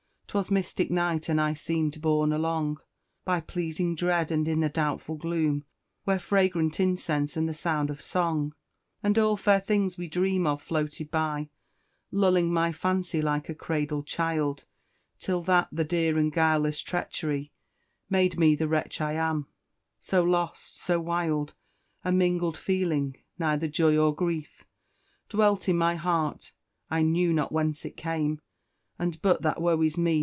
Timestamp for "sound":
7.53-7.89